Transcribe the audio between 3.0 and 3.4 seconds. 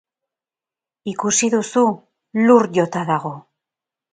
dago!